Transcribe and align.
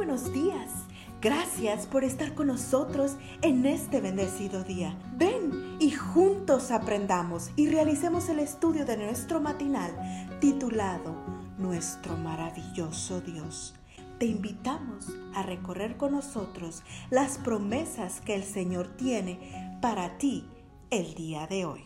buenos 0.00 0.32
días. 0.32 0.70
Gracias 1.20 1.86
por 1.86 2.04
estar 2.04 2.34
con 2.34 2.46
nosotros 2.46 3.16
en 3.42 3.66
este 3.66 4.00
bendecido 4.00 4.64
día. 4.64 4.98
Ven 5.18 5.76
y 5.78 5.90
juntos 5.90 6.70
aprendamos 6.70 7.50
y 7.54 7.68
realicemos 7.68 8.30
el 8.30 8.38
estudio 8.38 8.86
de 8.86 8.96
nuestro 8.96 9.42
matinal 9.42 9.92
titulado 10.40 11.14
Nuestro 11.58 12.16
maravilloso 12.16 13.20
Dios. 13.20 13.74
Te 14.18 14.24
invitamos 14.24 15.08
a 15.34 15.42
recorrer 15.42 15.98
con 15.98 16.12
nosotros 16.12 16.82
las 17.10 17.36
promesas 17.36 18.22
que 18.22 18.34
el 18.34 18.44
Señor 18.44 18.96
tiene 18.96 19.78
para 19.82 20.16
ti 20.16 20.48
el 20.88 21.12
día 21.12 21.46
de 21.46 21.66
hoy. 21.66 21.84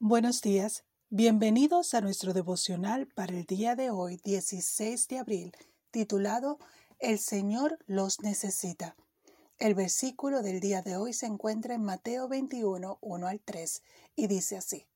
Buenos 0.00 0.40
días, 0.40 0.82
bienvenidos 1.08 1.94
a 1.94 2.00
nuestro 2.00 2.32
devocional 2.32 3.06
para 3.06 3.32
el 3.32 3.44
día 3.44 3.76
de 3.76 3.90
hoy, 3.90 4.18
16 4.24 5.06
de 5.06 5.18
abril, 5.20 5.52
titulado 5.92 6.58
El 7.02 7.18
Señor 7.18 7.80
los 7.86 8.20
necesita. 8.20 8.94
El 9.58 9.74
versículo 9.74 10.40
del 10.40 10.60
día 10.60 10.82
de 10.82 10.96
hoy 10.96 11.12
se 11.12 11.26
encuentra 11.26 11.74
en 11.74 11.82
Mateo 11.82 12.28
21, 12.28 12.98
1 13.00 13.26
al 13.26 13.40
3, 13.40 13.82
y 14.14 14.28
dice 14.28 14.56
así: 14.56 14.86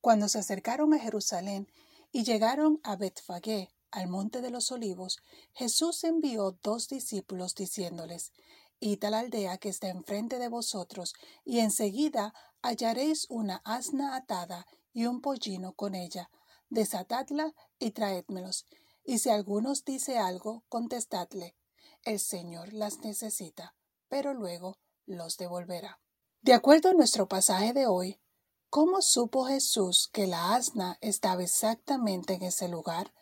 Cuando 0.00 0.28
se 0.28 0.38
acercaron 0.38 0.94
a 0.94 1.00
Jerusalén 1.00 1.66
y 2.12 2.22
llegaron 2.22 2.78
a 2.84 2.94
Betfagé, 2.94 3.68
al 3.90 4.06
monte 4.06 4.42
de 4.42 4.50
los 4.50 4.70
olivos, 4.70 5.18
Jesús 5.54 6.04
envió 6.04 6.56
dos 6.62 6.86
discípulos 6.86 7.56
diciéndoles: 7.56 8.30
Id 8.78 9.02
a 9.02 9.10
la 9.10 9.18
aldea 9.18 9.58
que 9.58 9.70
está 9.70 9.88
enfrente 9.88 10.38
de 10.38 10.46
vosotros, 10.46 11.14
y 11.44 11.58
enseguida 11.58 12.32
hallaréis 12.62 13.26
una 13.28 13.60
asna 13.64 14.14
atada 14.14 14.68
y 14.92 15.06
un 15.06 15.20
pollino 15.20 15.72
con 15.72 15.96
ella. 15.96 16.30
Desatadla 16.70 17.54
y 17.80 17.90
traédmelos. 17.90 18.66
Y 19.08 19.20
si 19.20 19.30
alguno 19.30 19.70
os 19.70 19.84
dice 19.84 20.18
algo, 20.18 20.64
contestadle, 20.68 21.54
el 22.06 22.18
Señor 22.18 22.72
las 22.72 23.00
necesita, 23.00 23.74
pero 24.08 24.32
luego 24.32 24.78
los 25.04 25.36
devolverá. 25.36 26.00
De 26.40 26.54
acuerdo 26.54 26.88
a 26.88 26.94
nuestro 26.94 27.28
pasaje 27.28 27.74
de 27.74 27.86
hoy, 27.86 28.18
¿cómo 28.70 29.02
supo 29.02 29.44
Jesús 29.44 30.08
que 30.12 30.26
la 30.26 30.54
asna 30.54 30.96
estaba 31.02 31.42
exactamente 31.42 32.32
en 32.32 32.42
ese 32.44 32.68
lugar, 32.68 33.12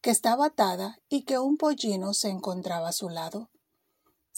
que 0.00 0.10
estaba 0.10 0.46
atada 0.46 1.00
y 1.10 1.24
que 1.24 1.38
un 1.38 1.58
pollino 1.58 2.14
se 2.14 2.30
encontraba 2.30 2.88
a 2.88 2.92
su 2.92 3.10
lado? 3.10 3.50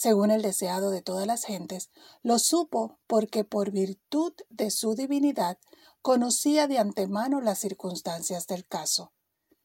según 0.01 0.31
el 0.31 0.41
deseado 0.41 0.89
de 0.89 1.03
todas 1.03 1.27
las 1.27 1.43
gentes, 1.43 1.91
lo 2.23 2.39
supo 2.39 2.97
porque 3.05 3.43
por 3.43 3.69
virtud 3.69 4.33
de 4.49 4.71
su 4.71 4.95
divinidad 4.95 5.59
conocía 6.01 6.67
de 6.67 6.79
antemano 6.79 7.39
las 7.39 7.59
circunstancias 7.59 8.47
del 8.47 8.65
caso. 8.65 9.13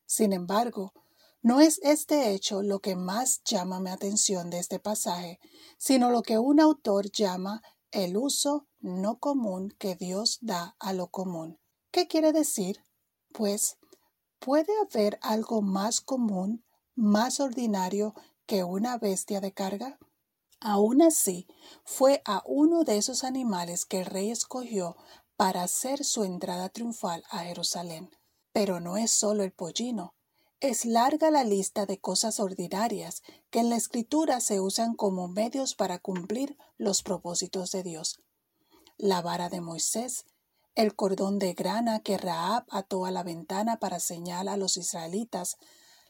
Sin 0.04 0.34
embargo, 0.34 0.92
no 1.46 1.60
es 1.60 1.78
este 1.84 2.32
hecho 2.32 2.60
lo 2.60 2.80
que 2.80 2.96
más 2.96 3.40
llama 3.44 3.78
mi 3.78 3.90
atención 3.90 4.50
de 4.50 4.58
este 4.58 4.80
pasaje, 4.80 5.38
sino 5.78 6.10
lo 6.10 6.22
que 6.22 6.40
un 6.40 6.58
autor 6.58 7.08
llama 7.12 7.62
el 7.92 8.16
uso 8.16 8.66
no 8.80 9.20
común 9.20 9.72
que 9.78 9.94
Dios 9.94 10.38
da 10.40 10.74
a 10.80 10.92
lo 10.92 11.06
común. 11.06 11.60
¿Qué 11.92 12.08
quiere 12.08 12.32
decir? 12.32 12.84
Pues, 13.32 13.78
¿puede 14.40 14.72
haber 14.80 15.20
algo 15.22 15.62
más 15.62 16.00
común, 16.00 16.64
más 16.96 17.38
ordinario 17.38 18.12
que 18.46 18.64
una 18.64 18.98
bestia 18.98 19.40
de 19.40 19.52
carga? 19.52 20.00
Aún 20.58 21.00
así, 21.00 21.46
fue 21.84 22.22
a 22.24 22.42
uno 22.44 22.82
de 22.82 22.96
esos 22.96 23.22
animales 23.22 23.84
que 23.84 24.00
el 24.00 24.06
rey 24.06 24.32
escogió 24.32 24.96
para 25.36 25.62
hacer 25.62 26.02
su 26.02 26.24
entrada 26.24 26.70
triunfal 26.70 27.22
a 27.30 27.44
Jerusalén. 27.44 28.10
Pero 28.52 28.80
no 28.80 28.96
es 28.96 29.12
solo 29.12 29.44
el 29.44 29.52
pollino. 29.52 30.15
Es 30.60 30.86
larga 30.86 31.30
la 31.30 31.44
lista 31.44 31.84
de 31.84 31.98
cosas 31.98 32.40
ordinarias 32.40 33.22
que 33.50 33.58
en 33.58 33.68
la 33.68 33.76
escritura 33.76 34.40
se 34.40 34.58
usan 34.58 34.94
como 34.94 35.28
medios 35.28 35.74
para 35.74 35.98
cumplir 35.98 36.56
los 36.78 37.02
propósitos 37.02 37.72
de 37.72 37.82
Dios. 37.82 38.20
La 38.96 39.20
vara 39.20 39.50
de 39.50 39.60
Moisés, 39.60 40.24
el 40.74 40.96
cordón 40.96 41.38
de 41.38 41.52
grana 41.52 42.00
que 42.00 42.16
Raab 42.16 42.64
ató 42.70 43.04
a 43.04 43.10
la 43.10 43.22
ventana 43.22 43.78
para 43.78 44.00
señalar 44.00 44.54
a 44.54 44.56
los 44.56 44.78
israelitas, 44.78 45.58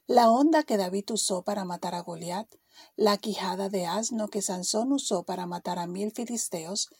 la 0.06 0.30
onda 0.30 0.62
que 0.62 0.76
David 0.76 1.10
usó 1.10 1.42
para 1.42 1.64
matar 1.64 1.96
a 1.96 2.02
Goliat, 2.02 2.46
la 2.94 3.18
quijada 3.18 3.68
de 3.68 3.86
asno 3.86 4.28
que 4.28 4.42
Sansón 4.42 4.92
usó 4.92 5.24
para 5.24 5.46
matar 5.46 5.80
a 5.80 5.88
mil 5.88 6.12
filisteos, 6.12 6.90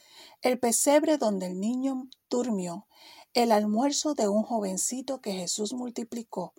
el 0.42 0.58
pesebre 0.58 1.16
donde 1.16 1.46
el 1.46 1.60
niño 1.60 2.08
durmió, 2.28 2.88
el 3.34 3.52
almuerzo 3.52 4.14
de 4.14 4.26
un 4.26 4.42
jovencito 4.42 5.20
que 5.20 5.32
Jesús 5.32 5.74
multiplicó, 5.74 6.52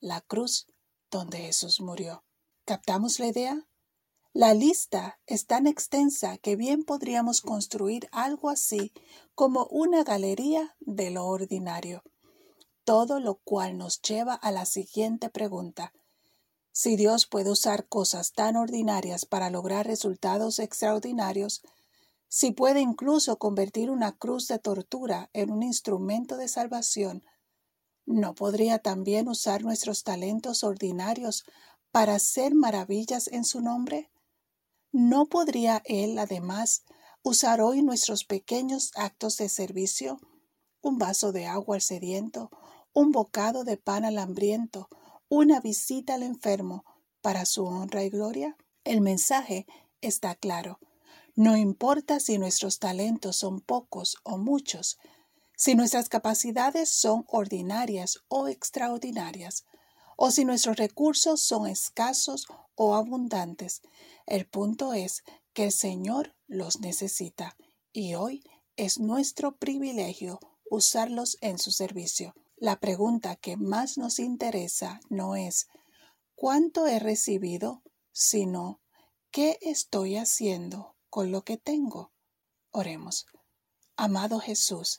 la 0.00 0.20
cruz 0.20 0.66
donde 1.10 1.38
Jesús 1.38 1.80
murió. 1.80 2.24
¿Captamos 2.64 3.18
la 3.18 3.26
idea? 3.26 3.66
La 4.32 4.52
lista 4.52 5.20
es 5.26 5.46
tan 5.46 5.68
extensa 5.68 6.38
que 6.38 6.56
bien 6.56 6.82
podríamos 6.82 7.40
construir 7.40 8.08
algo 8.10 8.50
así 8.50 8.92
como 9.34 9.66
una 9.66 10.02
galería 10.02 10.74
de 10.80 11.10
lo 11.10 11.26
ordinario, 11.26 12.02
todo 12.84 13.20
lo 13.20 13.36
cual 13.36 13.78
nos 13.78 14.02
lleva 14.02 14.34
a 14.34 14.50
la 14.50 14.66
siguiente 14.66 15.30
pregunta. 15.30 15.92
Si 16.72 16.96
Dios 16.96 17.26
puede 17.26 17.50
usar 17.50 17.86
cosas 17.86 18.32
tan 18.32 18.56
ordinarias 18.56 19.24
para 19.24 19.50
lograr 19.50 19.86
resultados 19.86 20.58
extraordinarios, 20.58 21.62
si 22.26 22.50
puede 22.50 22.80
incluso 22.80 23.38
convertir 23.38 23.90
una 23.90 24.10
cruz 24.10 24.48
de 24.48 24.58
tortura 24.58 25.30
en 25.32 25.52
un 25.52 25.62
instrumento 25.62 26.36
de 26.36 26.48
salvación, 26.48 27.22
¿no 28.06 28.34
podría 28.34 28.78
también 28.78 29.28
usar 29.28 29.62
nuestros 29.62 30.02
talentos 30.04 30.64
ordinarios 30.64 31.44
para 31.90 32.16
hacer 32.16 32.54
maravillas 32.54 33.28
en 33.28 33.44
su 33.44 33.60
nombre? 33.60 34.10
¿No 34.92 35.26
podría 35.26 35.82
Él, 35.84 36.18
además, 36.18 36.84
usar 37.22 37.60
hoy 37.60 37.82
nuestros 37.82 38.24
pequeños 38.24 38.92
actos 38.94 39.36
de 39.38 39.48
servicio? 39.48 40.18
Un 40.80 40.98
vaso 40.98 41.32
de 41.32 41.46
agua 41.46 41.76
al 41.76 41.82
sediento, 41.82 42.50
un 42.92 43.10
bocado 43.10 43.64
de 43.64 43.76
pan 43.76 44.04
al 44.04 44.18
hambriento, 44.18 44.88
una 45.28 45.60
visita 45.60 46.14
al 46.14 46.22
enfermo 46.22 46.84
para 47.22 47.46
su 47.46 47.64
honra 47.64 48.04
y 48.04 48.10
gloria? 48.10 48.56
El 48.84 49.00
mensaje 49.00 49.66
está 50.00 50.34
claro. 50.34 50.78
No 51.34 51.56
importa 51.56 52.20
si 52.20 52.38
nuestros 52.38 52.78
talentos 52.78 53.36
son 53.36 53.60
pocos 53.60 54.18
o 54.22 54.36
muchos, 54.38 54.98
si 55.56 55.74
nuestras 55.74 56.08
capacidades 56.08 56.88
son 56.88 57.24
ordinarias 57.28 58.20
o 58.28 58.48
extraordinarias, 58.48 59.64
o 60.16 60.30
si 60.30 60.44
nuestros 60.44 60.76
recursos 60.76 61.42
son 61.42 61.66
escasos 61.66 62.46
o 62.74 62.94
abundantes. 62.94 63.82
El 64.26 64.46
punto 64.46 64.92
es 64.94 65.24
que 65.52 65.64
el 65.66 65.72
Señor 65.72 66.34
los 66.46 66.80
necesita 66.80 67.56
y 67.92 68.14
hoy 68.14 68.44
es 68.76 68.98
nuestro 68.98 69.56
privilegio 69.56 70.40
usarlos 70.70 71.38
en 71.40 71.58
su 71.58 71.70
servicio. 71.70 72.34
La 72.56 72.80
pregunta 72.80 73.36
que 73.36 73.56
más 73.56 73.98
nos 73.98 74.18
interesa 74.18 75.00
no 75.08 75.36
es 75.36 75.68
¿cuánto 76.34 76.86
he 76.86 76.98
recibido? 76.98 77.82
sino 78.12 78.80
¿qué 79.30 79.58
estoy 79.60 80.16
haciendo 80.16 80.96
con 81.10 81.32
lo 81.32 81.42
que 81.42 81.56
tengo? 81.56 82.12
Oremos. 82.70 83.26
Amado 83.96 84.38
Jesús, 84.38 84.98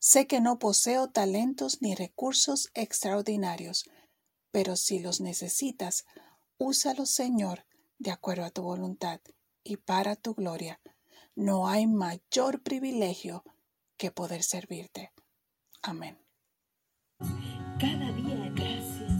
sé 0.00 0.26
que 0.26 0.40
no 0.40 0.58
poseo 0.58 1.10
talentos 1.10 1.80
ni 1.80 1.94
recursos 1.94 2.70
extraordinarios, 2.74 3.88
pero 4.50 4.74
si 4.74 4.98
los 4.98 5.20
necesitas, 5.20 6.04
úsalos, 6.58 7.10
Señor, 7.10 7.64
de 7.98 8.10
acuerdo 8.10 8.44
a 8.44 8.50
tu 8.50 8.62
voluntad 8.62 9.20
y 9.62 9.76
para 9.76 10.16
tu 10.16 10.34
gloria. 10.34 10.80
No 11.36 11.68
hay 11.68 11.86
mayor 11.86 12.62
privilegio 12.62 13.44
que 13.96 14.10
poder 14.10 14.42
servirte. 14.42 15.12
Amén. 15.82 16.18
Cada 17.78 18.10
día 18.12 18.50
gracias. 18.54 19.12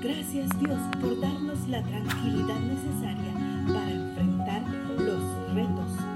Gracias 0.00 0.60
Dios 0.60 0.78
por 1.00 1.20
darnos 1.20 1.68
la 1.68 1.82
tranquilidad 1.82 2.60
necesaria 2.60 3.34
para 3.66 3.90
enfrentar 3.90 4.62
los 4.98 5.54
retos, 5.54 6.15